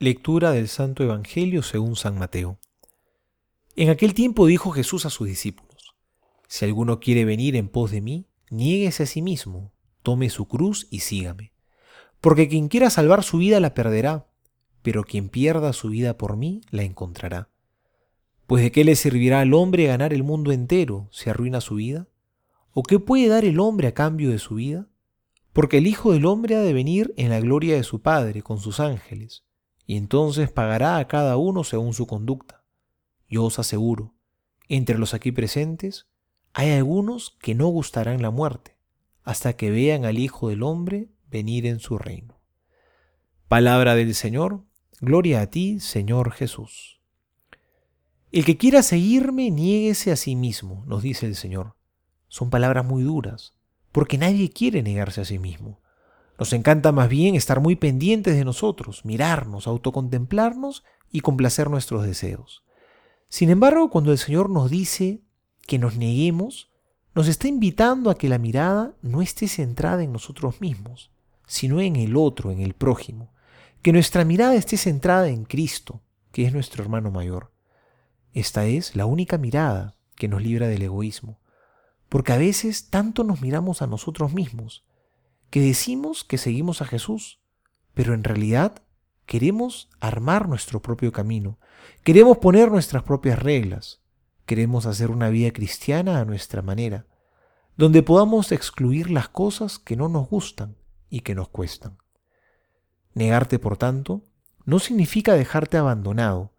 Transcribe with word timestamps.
Lectura 0.00 0.52
del 0.52 0.68
Santo 0.68 1.02
Evangelio 1.02 1.64
según 1.64 1.96
San 1.96 2.20
Mateo. 2.20 2.60
En 3.74 3.90
aquel 3.90 4.14
tiempo 4.14 4.46
dijo 4.46 4.70
Jesús 4.70 5.04
a 5.06 5.10
sus 5.10 5.26
discípulos, 5.26 5.96
Si 6.46 6.64
alguno 6.64 7.00
quiere 7.00 7.24
venir 7.24 7.56
en 7.56 7.68
pos 7.68 7.90
de 7.90 8.00
mí, 8.00 8.28
niéguese 8.48 9.02
a 9.02 9.06
sí 9.06 9.22
mismo, 9.22 9.72
tome 10.04 10.30
su 10.30 10.46
cruz 10.46 10.86
y 10.92 11.00
sígame. 11.00 11.52
Porque 12.20 12.46
quien 12.46 12.68
quiera 12.68 12.90
salvar 12.90 13.24
su 13.24 13.38
vida 13.38 13.58
la 13.58 13.74
perderá, 13.74 14.28
pero 14.82 15.02
quien 15.02 15.28
pierda 15.28 15.72
su 15.72 15.88
vida 15.88 16.16
por 16.16 16.36
mí 16.36 16.60
la 16.70 16.84
encontrará. 16.84 17.48
Pues 18.46 18.62
de 18.62 18.70
qué 18.70 18.84
le 18.84 18.94
servirá 18.94 19.40
al 19.40 19.52
hombre 19.52 19.86
ganar 19.86 20.12
el 20.12 20.22
mundo 20.22 20.52
entero 20.52 21.08
si 21.10 21.28
arruina 21.28 21.60
su 21.60 21.74
vida? 21.74 22.06
¿O 22.72 22.84
qué 22.84 23.00
puede 23.00 23.26
dar 23.26 23.44
el 23.44 23.58
hombre 23.58 23.88
a 23.88 23.94
cambio 23.94 24.30
de 24.30 24.38
su 24.38 24.54
vida? 24.54 24.86
Porque 25.52 25.78
el 25.78 25.88
Hijo 25.88 26.12
del 26.12 26.24
Hombre 26.24 26.54
ha 26.54 26.60
de 26.60 26.72
venir 26.72 27.12
en 27.16 27.30
la 27.30 27.40
gloria 27.40 27.74
de 27.74 27.82
su 27.82 28.00
Padre 28.00 28.42
con 28.42 28.60
sus 28.60 28.78
ángeles 28.78 29.42
y 29.88 29.96
entonces 29.96 30.52
pagará 30.52 30.98
a 30.98 31.08
cada 31.08 31.38
uno 31.38 31.64
según 31.64 31.94
su 31.94 32.06
conducta. 32.06 32.62
Yo 33.26 33.44
os 33.44 33.58
aseguro, 33.58 34.14
entre 34.68 34.98
los 34.98 35.14
aquí 35.14 35.32
presentes, 35.32 36.06
hay 36.52 36.72
algunos 36.72 37.38
que 37.40 37.54
no 37.54 37.68
gustarán 37.68 38.20
la 38.20 38.30
muerte, 38.30 38.76
hasta 39.22 39.54
que 39.54 39.70
vean 39.70 40.04
al 40.04 40.18
Hijo 40.18 40.50
del 40.50 40.62
Hombre 40.62 41.08
venir 41.30 41.64
en 41.64 41.80
su 41.80 41.96
reino. 41.96 42.38
Palabra 43.48 43.94
del 43.94 44.14
Señor, 44.14 44.62
gloria 45.00 45.40
a 45.40 45.46
ti, 45.46 45.80
Señor 45.80 46.32
Jesús. 46.32 47.00
El 48.30 48.44
que 48.44 48.58
quiera 48.58 48.82
seguirme, 48.82 49.50
niéguese 49.50 50.12
a 50.12 50.16
sí 50.16 50.36
mismo, 50.36 50.84
nos 50.84 51.02
dice 51.02 51.24
el 51.24 51.34
Señor. 51.34 51.76
Son 52.26 52.50
palabras 52.50 52.84
muy 52.84 53.04
duras, 53.04 53.54
porque 53.90 54.18
nadie 54.18 54.50
quiere 54.50 54.82
negarse 54.82 55.22
a 55.22 55.24
sí 55.24 55.38
mismo. 55.38 55.80
Nos 56.38 56.52
encanta 56.52 56.92
más 56.92 57.08
bien 57.08 57.34
estar 57.34 57.60
muy 57.60 57.74
pendientes 57.74 58.36
de 58.36 58.44
nosotros, 58.44 59.04
mirarnos, 59.04 59.66
autocontemplarnos 59.66 60.84
y 61.10 61.20
complacer 61.20 61.68
nuestros 61.68 62.04
deseos. 62.04 62.62
Sin 63.28 63.50
embargo, 63.50 63.90
cuando 63.90 64.12
el 64.12 64.18
Señor 64.18 64.48
nos 64.48 64.70
dice 64.70 65.20
que 65.66 65.78
nos 65.78 65.96
neguemos, 65.96 66.70
nos 67.14 67.26
está 67.26 67.48
invitando 67.48 68.10
a 68.10 68.16
que 68.16 68.28
la 68.28 68.38
mirada 68.38 68.94
no 69.02 69.20
esté 69.20 69.48
centrada 69.48 70.02
en 70.04 70.12
nosotros 70.12 70.60
mismos, 70.60 71.10
sino 71.46 71.80
en 71.80 71.96
el 71.96 72.16
otro, 72.16 72.52
en 72.52 72.60
el 72.60 72.74
prójimo, 72.74 73.32
que 73.82 73.92
nuestra 73.92 74.24
mirada 74.24 74.54
esté 74.54 74.76
centrada 74.76 75.28
en 75.28 75.44
Cristo, 75.44 76.00
que 76.30 76.44
es 76.44 76.52
nuestro 76.52 76.82
hermano 76.84 77.10
mayor. 77.10 77.50
Esta 78.32 78.66
es 78.66 78.94
la 78.94 79.06
única 79.06 79.38
mirada 79.38 79.96
que 80.14 80.28
nos 80.28 80.42
libra 80.42 80.68
del 80.68 80.82
egoísmo, 80.82 81.40
porque 82.08 82.32
a 82.32 82.38
veces 82.38 82.90
tanto 82.90 83.24
nos 83.24 83.40
miramos 83.40 83.82
a 83.82 83.86
nosotros 83.86 84.32
mismos, 84.32 84.84
que 85.50 85.60
decimos 85.60 86.24
que 86.24 86.38
seguimos 86.38 86.82
a 86.82 86.86
Jesús, 86.86 87.40
pero 87.94 88.14
en 88.14 88.24
realidad 88.24 88.82
queremos 89.26 89.90
armar 90.00 90.48
nuestro 90.48 90.80
propio 90.80 91.12
camino, 91.12 91.58
queremos 92.04 92.38
poner 92.38 92.70
nuestras 92.70 93.02
propias 93.02 93.38
reglas, 93.38 94.00
queremos 94.46 94.86
hacer 94.86 95.10
una 95.10 95.30
vida 95.30 95.50
cristiana 95.52 96.20
a 96.20 96.24
nuestra 96.24 96.62
manera, 96.62 97.06
donde 97.76 98.02
podamos 98.02 98.52
excluir 98.52 99.10
las 99.10 99.28
cosas 99.28 99.78
que 99.78 99.96
no 99.96 100.08
nos 100.08 100.28
gustan 100.28 100.76
y 101.08 101.20
que 101.20 101.34
nos 101.34 101.48
cuestan. 101.48 101.98
Negarte, 103.14 103.58
por 103.58 103.76
tanto, 103.76 104.24
no 104.64 104.78
significa 104.78 105.34
dejarte 105.34 105.76
abandonado, 105.76 106.52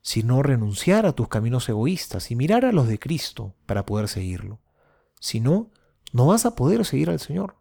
sino 0.00 0.42
renunciar 0.42 1.04
a 1.04 1.12
tus 1.12 1.28
caminos 1.28 1.68
egoístas 1.68 2.30
y 2.30 2.36
mirar 2.36 2.64
a 2.64 2.72
los 2.72 2.88
de 2.88 2.98
Cristo 2.98 3.54
para 3.66 3.84
poder 3.84 4.08
seguirlo. 4.08 4.60
Si 5.20 5.40
no, 5.40 5.70
no 6.12 6.26
vas 6.26 6.46
a 6.46 6.54
poder 6.56 6.86
seguir 6.86 7.10
al 7.10 7.20
Señor 7.20 7.59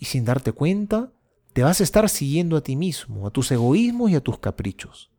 y 0.00 0.06
sin 0.06 0.24
darte 0.24 0.50
cuenta, 0.50 1.12
te 1.52 1.62
vas 1.62 1.80
a 1.80 1.84
estar 1.84 2.08
siguiendo 2.08 2.56
a 2.56 2.62
ti 2.62 2.74
mismo, 2.74 3.26
a 3.26 3.30
tus 3.30 3.52
egoísmos 3.52 4.10
y 4.10 4.16
a 4.16 4.20
tus 4.20 4.38
caprichos. 4.38 5.12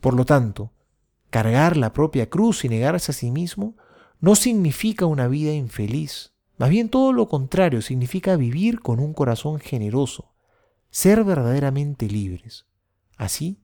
Por 0.00 0.14
lo 0.14 0.26
tanto, 0.26 0.72
cargar 1.30 1.76
la 1.76 1.94
propia 1.94 2.28
cruz 2.28 2.64
y 2.64 2.68
negarse 2.68 3.12
a 3.12 3.14
sí 3.14 3.30
mismo 3.30 3.76
no 4.20 4.34
significa 4.34 5.06
una 5.06 5.28
vida 5.28 5.52
infeliz, 5.52 6.34
más 6.58 6.70
bien 6.70 6.88
todo 6.88 7.12
lo 7.12 7.28
contrario, 7.28 7.82
significa 7.82 8.36
vivir 8.36 8.80
con 8.80 8.98
un 8.98 9.14
corazón 9.14 9.60
generoso, 9.60 10.34
ser 10.90 11.22
verdaderamente 11.22 12.08
libres. 12.08 12.66
Así, 13.16 13.62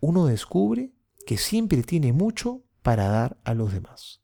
uno 0.00 0.26
descubre 0.26 0.92
que 1.26 1.38
siempre 1.38 1.82
tiene 1.82 2.12
mucho 2.12 2.62
para 2.82 3.08
dar 3.08 3.38
a 3.44 3.54
los 3.54 3.72
demás. 3.72 4.23